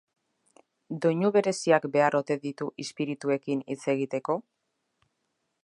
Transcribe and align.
Doinu 1.05 1.29
bereziak 1.35 1.85
behar 1.97 2.17
ote 2.21 2.37
ditu 2.47 2.69
izpirituekin 2.85 3.61
hitz 3.75 3.81
egiteko? 3.97 4.39